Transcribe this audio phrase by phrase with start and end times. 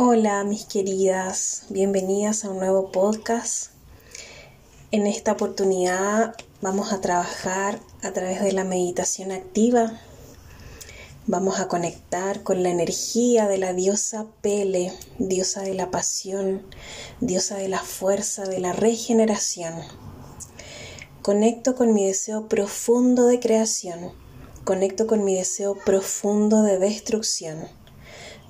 [0.00, 3.72] Hola mis queridas, bienvenidas a un nuevo podcast.
[4.92, 9.98] En esta oportunidad vamos a trabajar a través de la meditación activa.
[11.26, 16.62] Vamos a conectar con la energía de la diosa Pele, diosa de la pasión,
[17.20, 19.74] diosa de la fuerza, de la regeneración.
[21.22, 24.12] Conecto con mi deseo profundo de creación.
[24.62, 27.66] Conecto con mi deseo profundo de destrucción.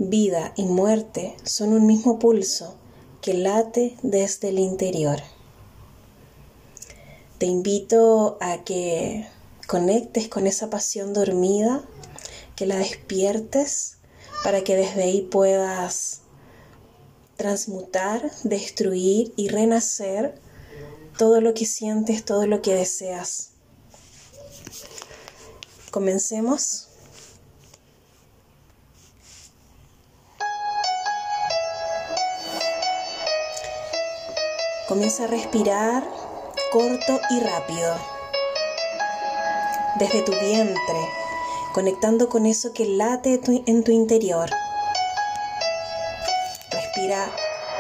[0.01, 2.77] Vida y muerte son un mismo pulso
[3.21, 5.19] que late desde el interior.
[7.39, 9.27] Te invito a que
[9.67, 11.83] conectes con esa pasión dormida,
[12.55, 13.97] que la despiertes
[14.45, 16.21] para que desde ahí puedas
[17.37, 20.41] transmutar, destruir y renacer
[21.17, 23.51] todo lo que sientes, todo lo que deseas.
[25.91, 26.88] Comencemos.
[34.89, 36.03] Comienza a respirar
[36.73, 37.95] corto y rápido.
[39.99, 41.09] Desde tu vientre,
[41.75, 44.49] conectando con eso que late en tu interior.
[46.71, 47.31] Respira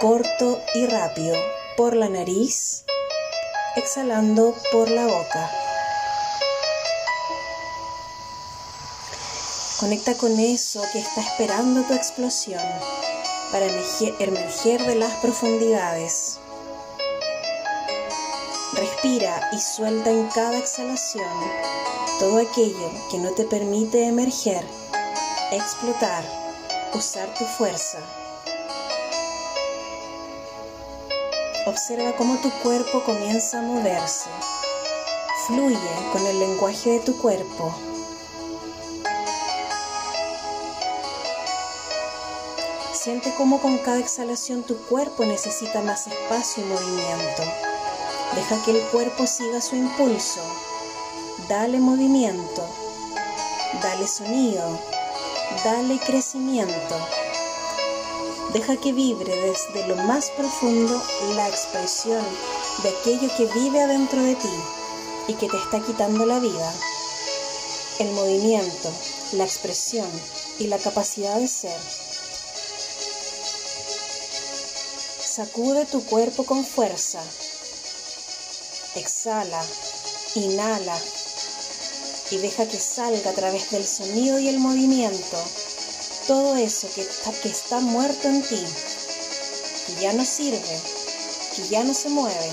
[0.02, 1.34] corto y rápido
[1.78, 2.84] por la nariz,
[3.74, 5.50] exhalando por la boca.
[9.80, 12.60] Conecta con eso que está esperando tu explosión
[13.50, 16.40] para emerger de las profundidades.
[19.00, 21.30] Respira y suelta en cada exhalación
[22.18, 24.64] todo aquello que no te permite emerger,
[25.52, 26.24] explotar,
[26.94, 28.00] usar tu fuerza.
[31.66, 34.30] Observa cómo tu cuerpo comienza a moverse.
[35.46, 35.78] Fluye
[36.12, 37.72] con el lenguaje de tu cuerpo.
[42.92, 47.44] Siente cómo con cada exhalación tu cuerpo necesita más espacio y movimiento.
[48.34, 50.40] Deja que el cuerpo siga su impulso.
[51.48, 52.62] Dale movimiento.
[53.82, 54.78] Dale sonido.
[55.64, 56.96] Dale crecimiento.
[58.52, 61.02] Deja que vibre desde lo más profundo
[61.34, 62.24] la expresión
[62.82, 64.54] de aquello que vive adentro de ti
[65.28, 66.72] y que te está quitando la vida.
[67.98, 68.92] El movimiento,
[69.32, 70.08] la expresión
[70.58, 71.80] y la capacidad de ser.
[75.20, 77.22] Sacude tu cuerpo con fuerza
[78.94, 79.64] Exhala,
[80.34, 80.98] inhala
[82.30, 85.38] y deja que salga a través del sonido y el movimiento
[86.28, 88.62] todo eso que está, que está muerto en ti,
[89.86, 90.60] que ya no sirve,
[91.56, 92.52] que ya no se mueve.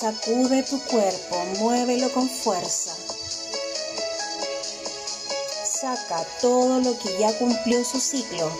[0.00, 2.96] Sacude tu cuerpo, muévelo con fuerza.
[5.78, 8.50] Saca todo lo que ya cumplió su ciclo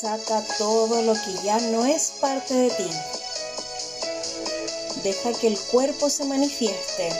[0.00, 2.90] saca todo lo que ya no es parte de ti.
[5.02, 7.10] Deja que el cuerpo se manifieste.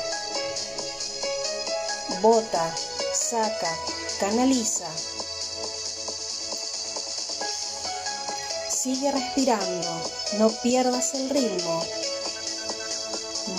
[2.21, 2.73] Bota,
[3.15, 3.77] saca,
[4.21, 4.87] canaliza.
[8.71, 9.89] Sigue respirando,
[10.39, 11.83] no pierdas el ritmo.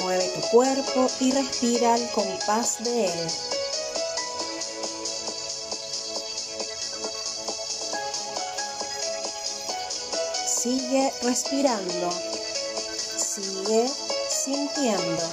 [0.02, 3.30] Mueve tu cuerpo y respira al compás de él.
[10.62, 12.12] Sigue respirando.
[13.18, 13.90] Sigue
[14.28, 15.24] sintiendo.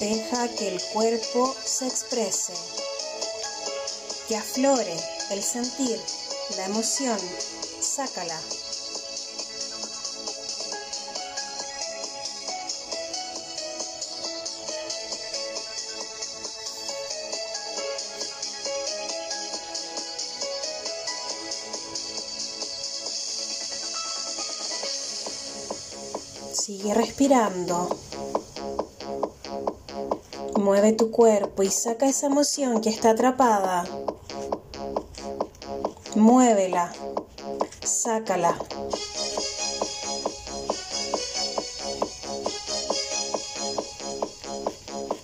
[0.00, 2.52] Deja que el cuerpo se exprese,
[4.28, 4.96] que aflore
[5.30, 5.98] el sentir,
[6.58, 7.18] la emoción,
[7.80, 8.38] sácala.
[26.66, 27.88] Sigue respirando.
[30.56, 33.84] Mueve tu cuerpo y saca esa emoción que está atrapada.
[36.16, 36.92] Muévela.
[37.84, 38.58] Sácala.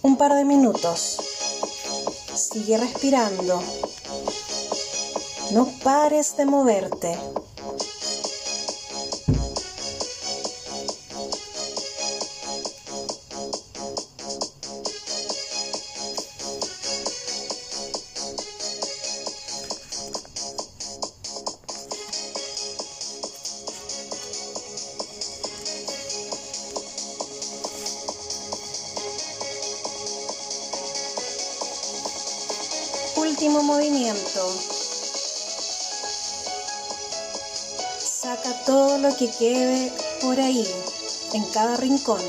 [0.03, 1.19] Un par de minutos.
[2.37, 3.61] Sigue respirando.
[5.51, 7.19] No pares de moverte.
[33.61, 34.55] Movimiento.
[37.99, 40.67] Saca todo lo que quede por ahí,
[41.35, 42.23] en cada rincón.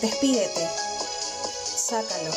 [0.00, 0.68] Despídete.
[1.76, 2.30] Sácalo.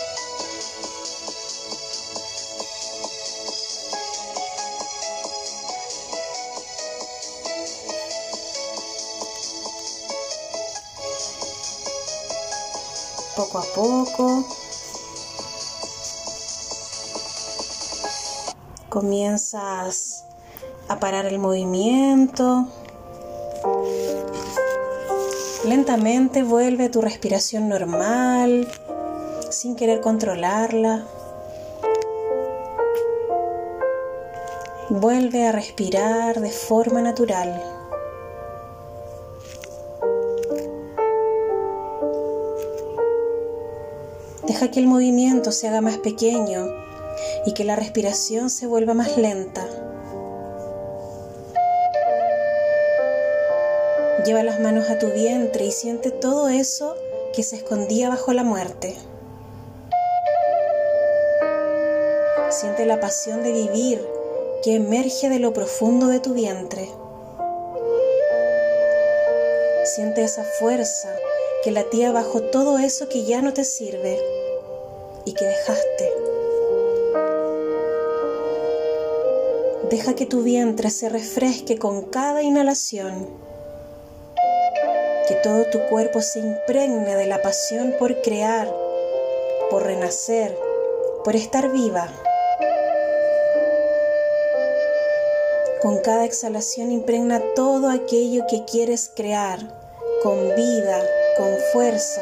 [13.36, 14.61] poco a poco.
[18.91, 20.25] Comienzas
[20.89, 22.67] a parar el movimiento.
[25.63, 28.67] Lentamente vuelve tu respiración normal,
[29.49, 31.05] sin querer controlarla.
[34.89, 37.63] Vuelve a respirar de forma natural.
[44.45, 46.81] Deja que el movimiento se haga más pequeño
[47.45, 49.67] y que la respiración se vuelva más lenta.
[54.25, 56.95] Lleva las manos a tu vientre y siente todo eso
[57.33, 58.95] que se escondía bajo la muerte.
[62.49, 64.05] Siente la pasión de vivir
[64.63, 66.88] que emerge de lo profundo de tu vientre.
[69.85, 71.09] Siente esa fuerza
[71.63, 74.19] que latía bajo todo eso que ya no te sirve
[75.25, 76.11] y que dejaste.
[79.91, 83.27] Deja que tu vientre se refresque con cada inhalación,
[85.27, 88.73] que todo tu cuerpo se impregne de la pasión por crear,
[89.69, 90.57] por renacer,
[91.25, 92.07] por estar viva.
[95.81, 99.59] Con cada exhalación impregna todo aquello que quieres crear,
[100.23, 101.03] con vida,
[101.35, 102.21] con fuerza,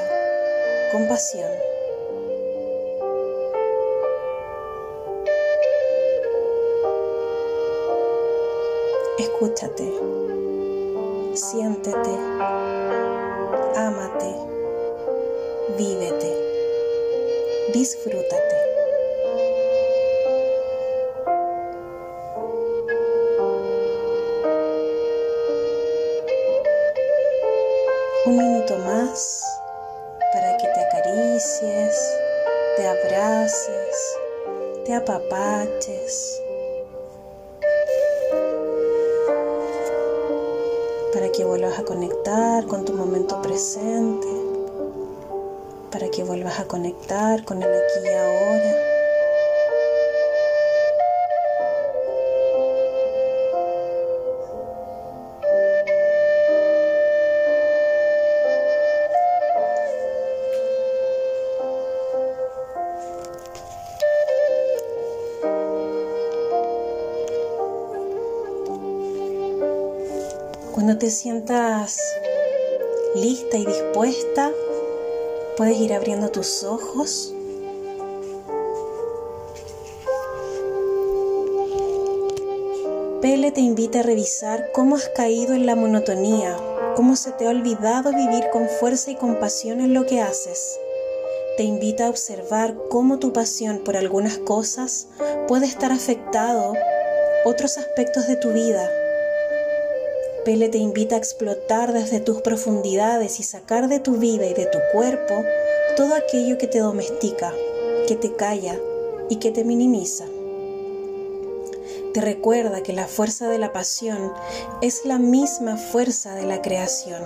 [0.91, 1.68] con pasión.
[9.19, 9.83] Escúchate,
[11.33, 12.15] siéntete,
[13.75, 14.33] ámate,
[15.77, 16.31] vívete,
[17.73, 18.55] disfrútate.
[28.25, 29.43] Un minuto más
[30.31, 32.15] para que te acaricies,
[32.77, 34.17] te abraces,
[34.85, 36.41] te apapaches.
[41.13, 44.27] Para que vuelvas a conectar con tu momento presente,
[45.91, 48.88] para que vuelvas a conectar con el aquí y ahora.
[70.99, 71.97] Te sientas
[73.15, 74.51] lista y dispuesta,
[75.55, 77.33] puedes ir abriendo tus ojos.
[83.21, 86.57] Pele te invita a revisar cómo has caído en la monotonía,
[86.97, 90.77] cómo se te ha olvidado vivir con fuerza y compasión en lo que haces.
[91.55, 95.07] Te invita a observar cómo tu pasión por algunas cosas
[95.47, 96.73] puede estar afectado
[97.45, 98.89] otros aspectos de tu vida
[100.45, 104.65] Pele te invita a explotar desde tus profundidades y sacar de tu vida y de
[104.65, 105.43] tu cuerpo
[105.97, 107.53] todo aquello que te domestica,
[108.07, 108.79] que te calla
[109.29, 110.25] y que te minimiza.
[112.13, 114.31] Te recuerda que la fuerza de la pasión
[114.81, 117.21] es la misma fuerza de la creación.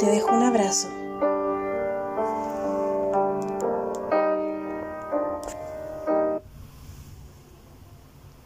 [0.00, 0.97] Te dejo un abrazo.